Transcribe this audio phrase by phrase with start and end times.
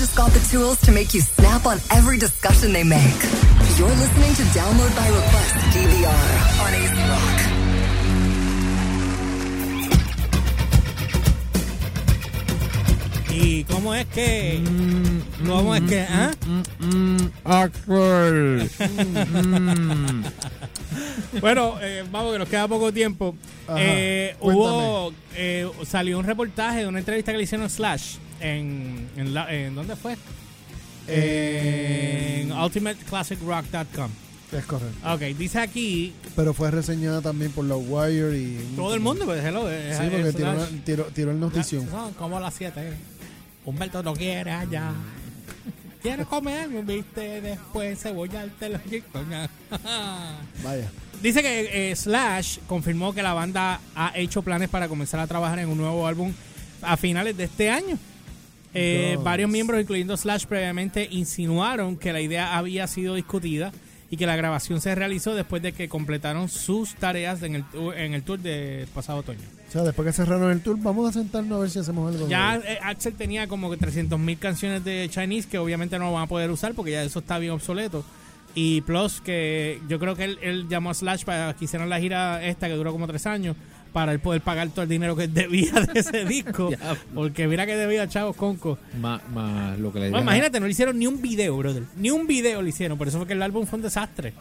[0.00, 3.20] just got the tools to make you snap on every discussion they make.
[3.76, 6.28] You're listening to Download by Request DVR
[6.64, 8.50] on AC Rock.
[13.32, 14.60] ¿Y cómo es que.?
[15.46, 16.00] ¿Cómo es que.?
[16.08, 16.30] ¿ah?
[17.44, 18.70] Axel.
[21.40, 23.36] Bueno, eh, vamos, que nos queda poco tiempo.
[23.68, 25.12] Ajá, Eh, hubo.
[25.36, 28.16] eh, salió un reportaje de una entrevista que le hicieron a Slash.
[28.40, 30.16] En, en, la- en ¿Dónde fue?
[31.06, 34.10] En ultimateclassicrock.com.
[34.52, 35.12] Es correcto.
[35.14, 36.12] Ok, dice aquí.
[36.34, 38.72] Pero fue reseñada también por la Wire y...
[38.74, 39.70] Todo el mundo, pues, hello.
[39.70, 41.88] es- Sí, porque tiró, una- tiró, tiró el notición.
[41.88, 42.80] Son como las 7.
[43.64, 44.92] Humberto no quiere allá.
[46.02, 48.80] Quiere comer, viste, después cebollarte los.
[50.64, 50.90] Vaya.
[51.22, 55.58] Dice que eh, Slash confirmó que la banda ha hecho planes para comenzar a trabajar
[55.58, 56.32] en un nuevo álbum
[56.80, 57.98] a finales de este año.
[58.74, 63.72] Eh, varios miembros, incluyendo Slash, previamente insinuaron que la idea había sido discutida
[64.10, 67.64] y que la grabación se realizó después de que completaron sus tareas en el,
[67.96, 69.38] en el tour del pasado otoño.
[69.68, 72.28] O sea, después que cerraron el tour, vamos a sentarnos a ver si hacemos algo.
[72.28, 76.26] Ya eh, Axel tenía como que 300.000 canciones de Chinese que obviamente no van a
[76.26, 78.04] poder usar porque ya eso está bien obsoleto.
[78.54, 82.00] Y plus que yo creo que él, él llamó a Slash para que hicieran la
[82.00, 83.56] gira esta que duró como tres años
[83.92, 86.70] para él poder pagar todo el dinero que debía de ese disco.
[87.14, 88.78] Porque mira que debía Chavos Conco.
[89.00, 91.84] Más, más lo que le Bueno, dieron- imagínate, no le hicieron ni un video, brother.
[91.96, 92.96] Ni un video le hicieron.
[92.98, 94.32] Por eso fue que el álbum fue un desastre.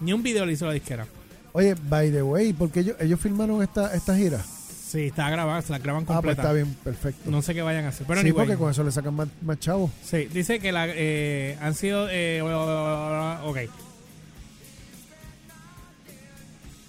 [0.00, 1.06] Ni un video le hizo la disquera.
[1.52, 4.42] Oye, by the way, porque ellos, ellos filmaron esta, esta gira.
[4.90, 6.42] Sí, está grabada, se la graban Ah, pues completa.
[6.42, 7.30] está bien, perfecto.
[7.30, 8.06] no sé qué vayan a hacer.
[8.08, 8.44] Pero sí, anyway.
[8.46, 9.90] porque con eso le sacan más, más chavos.
[10.04, 12.08] Sí, dice que la, eh, han sido.
[12.10, 13.58] Eh, ok.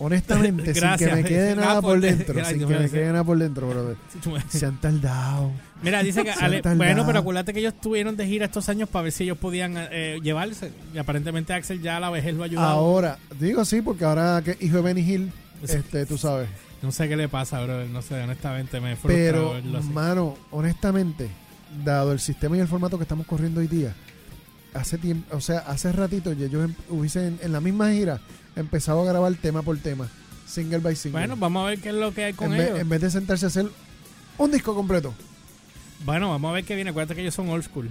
[0.04, 1.10] Honestamente, sin Gracias.
[1.12, 2.34] que me quede Ah, nada por- por dentro.
[2.34, 2.92] gracias, sin que me gracias.
[2.92, 3.96] quede nada por dentro, brother.
[4.50, 5.52] Se han tardado.
[5.84, 6.34] Mira, dice que.
[6.34, 6.78] Se han Ale- tardado.
[6.78, 9.76] bueno, pero acuérdate que ellos estuvieron de gira estos años para ver si ellos podían
[9.78, 10.72] eh, llevarse.
[10.96, 12.68] Y aparentemente Axel ya a la vejez lo ha ayudado.
[12.68, 15.32] Ahora, digo sí, porque ahora que hijo de Benny Hill,
[15.68, 16.50] este, tú sabes.
[16.82, 17.86] No sé qué le pasa, bro.
[17.88, 19.90] No sé, honestamente me frustra Pero, verlo así.
[19.90, 21.30] mano, honestamente,
[21.84, 23.94] dado el sistema y el formato que estamos corriendo hoy día,
[24.74, 28.20] hace tiempo, o sea, hace ratito ya ellos em- hubiesen en la misma gira
[28.56, 30.08] empezado a grabar tema por tema,
[30.48, 31.20] single by single.
[31.20, 32.80] Bueno, vamos a ver qué es lo que hay con en, vez, ellos.
[32.80, 33.68] en vez de sentarse a hacer
[34.38, 35.14] un disco completo.
[36.04, 36.90] Bueno, vamos a ver qué viene.
[36.90, 37.90] Acuérdate que ellos son old school.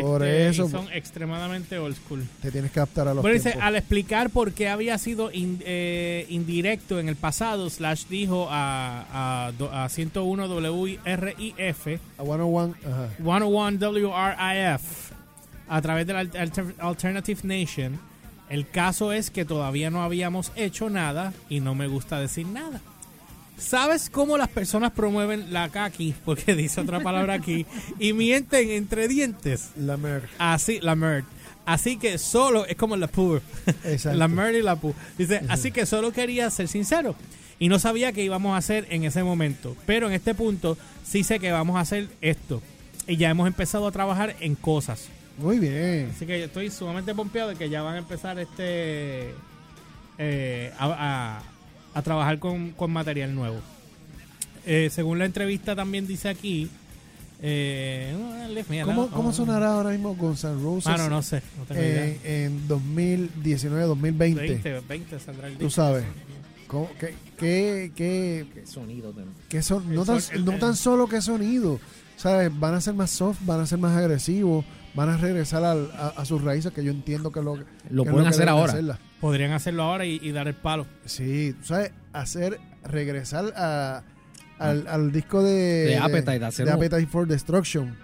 [0.00, 2.26] Por eso, y son extremadamente old school.
[2.40, 5.60] Te tienes que adaptar a los Bueno, dice, al explicar por qué había sido in-
[5.64, 13.08] eh, indirecto en el pasado, Slash dijo a, a, a 101 WRIF, A 101, ajá.
[13.16, 15.12] 101 WRIF,
[15.68, 17.98] a través de la Alter- Alternative Nation,
[18.50, 22.80] el caso es que todavía no habíamos hecho nada y no me gusta decir nada.
[23.56, 26.14] ¿Sabes cómo las personas promueven la kaki?
[26.24, 27.66] Porque dice otra palabra aquí.
[27.98, 29.70] Y mienten entre dientes.
[29.76, 30.28] La mer.
[30.38, 31.24] Así, la merd.
[31.64, 33.40] Así que solo, es como la pur.
[33.84, 34.18] Exacto.
[34.18, 34.94] la merd y la pu.
[35.16, 37.14] Dice, así que solo quería ser sincero.
[37.60, 39.76] Y no sabía qué íbamos a hacer en ese momento.
[39.86, 42.60] Pero en este punto sí sé que vamos a hacer esto.
[43.06, 45.08] Y ya hemos empezado a trabajar en cosas.
[45.38, 46.10] Muy bien.
[46.14, 49.32] Así que estoy sumamente pompeado de que ya van a empezar este
[50.18, 50.86] eh, a,
[51.38, 51.42] a-
[51.94, 53.56] a trabajar con, con material nuevo.
[54.66, 56.68] Eh, según la entrevista también dice aquí.
[57.44, 58.14] Eh,
[58.68, 59.32] me ¿Cómo, cómo Oh.
[59.32, 61.42] sonará ahora mismo Guns N' Roses Mano, no sé.
[61.58, 62.04] No tengo idea.
[62.04, 64.40] en, en 2019, 2020?
[64.40, 65.70] 20, 20 saldrá el Tú disco.
[65.82, 66.04] sabes.
[66.68, 71.08] ¿Cómo- ¿Qué, qué, qué, Qué sonido ten- qué son, no, tan, el- no tan solo
[71.08, 71.80] que sonido,
[72.16, 72.50] ¿sabes?
[72.58, 74.64] Van a ser más soft, van a ser más agresivos,
[74.94, 77.54] van a regresar al- a, a sus raíces, que yo entiendo que lo,
[78.04, 78.72] pueden que hacer ahora.
[78.72, 78.98] hacerla.
[79.20, 80.86] Podrían hacerlo ahora y, y dar el palo.
[81.04, 81.92] Sí, tú ¿sabes?
[82.12, 84.02] Hacer, regresar a,
[84.58, 85.52] al, al disco de,
[85.86, 87.96] De Appetite, hacer de un- Appetite for Destruction.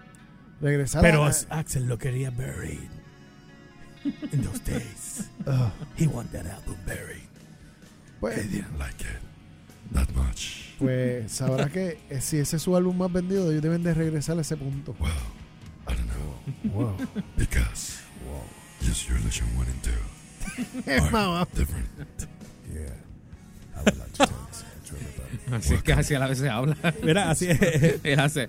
[0.60, 2.78] Regresar Pero a, Axel lo quería buried.
[4.32, 5.28] In those days.
[5.47, 7.22] Ah, He wanted that album buried.
[8.20, 9.19] pues, didn't like it
[9.94, 10.75] that much.
[10.78, 14.37] pues sabrá que eh, si ese es su álbum más vendido, ellos deben de regresar
[14.37, 14.94] a ese punto.
[15.00, 15.10] Well,
[16.65, 16.81] Know.
[16.81, 16.95] Wow.
[17.37, 18.00] Because,
[18.81, 21.41] yes, your Illusion 1 and 2 Mamá.
[21.41, 21.89] are different.
[25.53, 26.77] Así es que así a la vez se habla.
[27.03, 27.61] Mira, así es.
[28.05, 28.49] Él hace.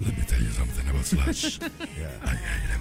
[0.00, 1.58] Let me tell you something about Slash.
[1.60, 1.64] I
[2.26, 2.80] hate him.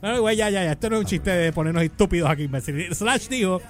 [0.00, 0.72] Bueno, güey, ya, ya, ya.
[0.72, 2.92] Esto no es un chiste de ponernos estúpidos aquí, imbécil.
[2.94, 3.62] Slash dijo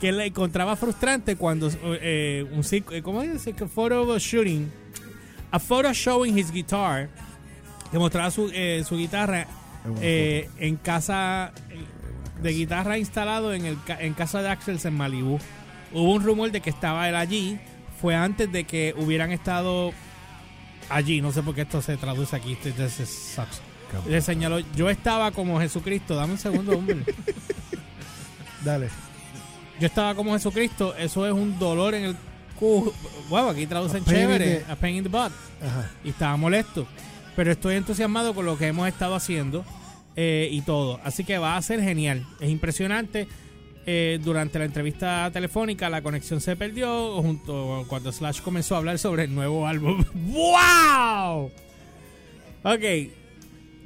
[0.00, 3.52] que le encontraba frustrante cuando eh, un circo- eh, ¿cómo dice?
[3.52, 4.70] Que photo shooting,
[5.50, 7.08] a photo showing his guitar,
[7.90, 9.46] que mostraba su, eh, su guitarra
[10.00, 11.84] eh, en casa eh,
[12.42, 15.38] de guitarra instalado en, el, en casa de Axel en Malibu.
[15.92, 17.58] Hubo un rumor de que estaba él allí.
[18.00, 19.92] Fue antes de que hubieran estado
[20.88, 23.60] allí, no sé por qué esto se traduce aquí, this is sucks.
[24.08, 26.98] Le señaló, yo estaba como Jesucristo, dame un segundo, hombre.
[28.64, 28.88] Dale.
[29.80, 32.16] Yo estaba como Jesucristo, eso es un dolor en el.
[32.60, 35.32] Wow, aquí traducen chévere, the- a pain in the butt.
[35.62, 35.90] Ajá.
[36.04, 36.86] Y estaba molesto.
[37.36, 39.64] Pero estoy entusiasmado con lo que hemos estado haciendo
[40.16, 41.00] eh, y todo.
[41.04, 42.26] Así que va a ser genial.
[42.40, 43.26] Es impresionante.
[43.86, 48.98] Eh, durante la entrevista telefónica la conexión se perdió junto cuando Slash comenzó a hablar
[48.98, 50.04] sobre el nuevo álbum.
[50.14, 51.50] ¡Wow!
[52.62, 52.84] Ok.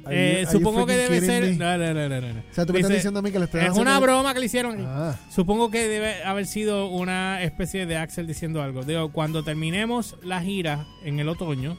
[0.09, 1.43] Eh, you- supongo que debe ser...
[1.43, 1.55] me?
[1.55, 2.39] No, no, no, no, no.
[2.39, 4.45] O sea, tú me estás diciendo a mí que le Es una broma que le
[4.45, 4.85] hicieron.
[4.85, 8.83] Ah, Supongo que debe haber sido una especie de Axel diciendo algo.
[8.83, 11.77] Digo, cuando terminemos la gira en el otoño,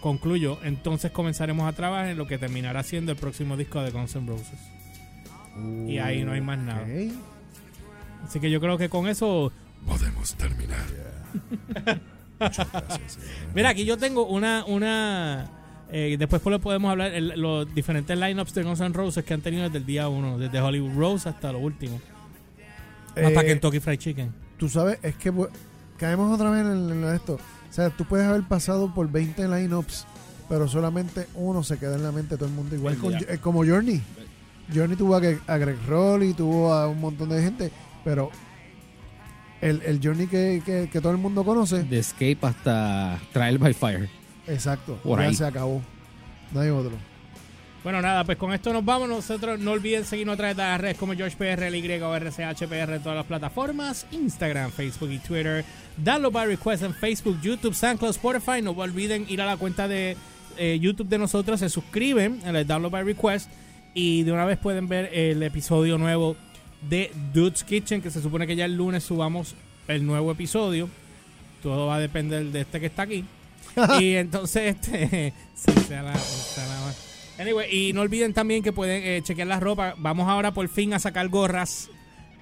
[0.00, 4.14] concluyo, entonces comenzaremos a trabajar en lo que terminará siendo el próximo disco de Guns
[4.16, 4.58] N' Roses.
[5.86, 6.86] Y ahí no hay más nada.
[8.24, 9.52] Así que yo creo que con eso...
[9.86, 10.84] Podemos terminar.
[12.40, 13.18] Muchas gracias.
[13.54, 14.64] Mira, aquí yo tengo una...
[14.66, 15.50] una
[15.92, 19.40] eh, después pues podemos hablar el- los diferentes lineups de Guns N' Roses que han
[19.42, 22.00] tenido desde el día uno, desde Hollywood Rose hasta lo último.
[23.14, 24.32] hasta Eh, Kentucky Fried Chicken.
[24.58, 25.48] Tú sabes, es que bu-
[25.98, 27.34] caemos otra vez en, en esto.
[27.34, 30.06] O sea, tú puedes haber pasado por 20 lineups,
[30.48, 32.74] pero solamente uno se queda en la mente de todo el mundo.
[32.74, 34.00] Igual con, eh, como Journey.
[34.74, 37.70] Journey tuvo a, a Greg Roll y tuvo a un montón de gente,
[38.04, 38.30] pero
[39.60, 43.74] el, el Journey que, que- que todo el mundo conoce, De Escape hasta Trial by
[43.74, 44.08] Fire.
[44.46, 45.34] Exacto, Por ya ahí.
[45.34, 45.82] se acabó.
[46.52, 46.92] No hay otro.
[47.82, 49.08] Bueno, nada, pues con esto nos vamos.
[49.08, 53.16] Nosotros no olviden seguirnos a través de las redes como GeorgePR, o RCHPR en todas
[53.16, 55.64] las plataformas: Instagram, Facebook y Twitter.
[55.96, 58.62] Download by request en Facebook, YouTube, SoundCloud, Spotify.
[58.62, 60.16] No olviden ir a la cuenta de
[60.58, 63.50] eh, YouTube de nosotros, se suscriben en el Download by Request
[63.94, 66.36] y de una vez pueden ver el episodio nuevo
[66.88, 69.54] de Dude's Kitchen, que se supone que ya el lunes subamos
[69.88, 70.88] el nuevo episodio.
[71.62, 73.24] Todo va a depender de este que está aquí.
[74.00, 75.32] y entonces, este.
[75.54, 76.14] sí, sea la-
[77.38, 79.94] Anyway, y no olviden también que pueden eh, chequear la ropa.
[79.98, 81.88] Vamos ahora por fin a sacar gorras,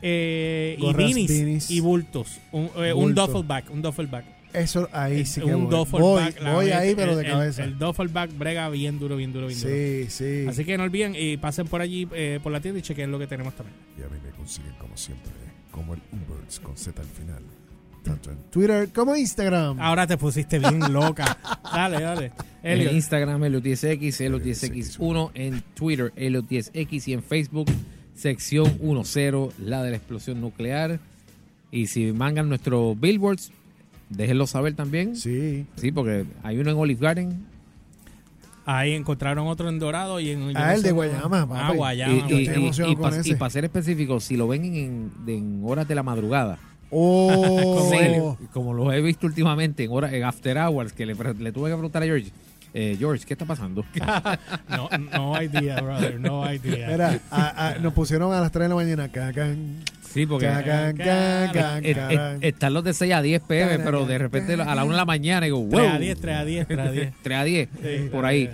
[0.02, 1.70] eh, Gorras, y beanies, beanies.
[1.70, 2.38] y bultos.
[2.52, 3.26] Un, eh, un Bulto.
[3.28, 3.64] duffel bag.
[3.70, 4.24] Un duffel bag.
[4.52, 5.86] Eso ahí sí que un voy.
[6.00, 7.62] voy, la ahí, pero el- de el- cabeza.
[7.64, 9.72] El, duffel bag brega bien duro, bien duro, bien duro.
[9.72, 10.44] sí, sí.
[10.48, 13.18] Así que no olviden y pasen por allí, eh, por la tienda y chequen lo
[13.20, 13.76] que tenemos también.
[13.96, 15.30] Y a mí me consiguen como siempre,
[15.70, 17.42] como el Uberts con Z al final.
[18.02, 19.78] Tanto en Twitter como Instagram.
[19.80, 21.36] Ahora te pusiste bien loca.
[21.64, 22.32] dale, dale.
[22.62, 22.94] En.
[22.94, 24.00] Instagram, Elio10X,
[24.30, 27.66] Elio10X1, en Twitter, Elio10X y en Facebook,
[28.14, 30.98] sección 10, la de la explosión nuclear.
[31.70, 33.52] Y si mangan nuestros billboards,
[34.08, 35.14] déjenlo saber también.
[35.16, 35.92] Sí, Sí.
[35.92, 37.46] porque hay uno en Olive Garden.
[38.66, 40.56] Ahí encontraron otro en Dorado y en.
[40.56, 41.72] Ah, no el sé- de Guayama, Ah.
[41.74, 42.26] Guayama.
[42.30, 46.58] y, pa- para ser específico, si lo ven en, en horas de la madrugada,
[46.90, 47.88] Oh.
[47.90, 51.70] Sí, como lo he visto últimamente en, horas, en After Hours, que le, le tuve
[51.70, 52.30] que preguntar a George,
[52.74, 53.84] eh, George, ¿qué está pasando?
[54.68, 56.20] No, no idea, brother.
[56.20, 56.88] No idea.
[56.88, 59.08] Mira, a- a- nos pusieron a las 3 de la mañana.
[59.08, 62.38] Cacan, Sí, porque cacan, cacan, eh, cacan.
[62.42, 65.04] están los de 6 a 10 pm, pero de repente a la 1 de la
[65.04, 65.70] mañana digo, wow.
[65.70, 67.12] 3 a 10, 3 a 10, 3 a 10.
[67.22, 68.50] 3 a 10, Sí, por ahí.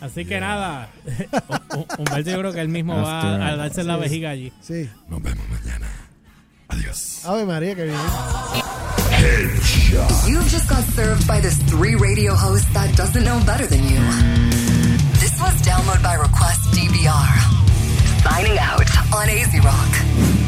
[0.00, 3.96] Así que nada, Hu- Hu- Humberto yo creo que él mismo va a darse la
[3.96, 4.52] vejiga allí.
[4.60, 4.88] Sí.
[5.08, 5.86] Nos vemos mañana.
[6.96, 7.24] Adiós.
[7.24, 7.96] Ave María, que bien.
[10.26, 14.00] You've just got served by this three radio host that doesn't know better than you.
[15.20, 17.28] This was Download by Request DVR.
[18.22, 18.80] Signing out
[19.14, 20.45] on AZ Rock.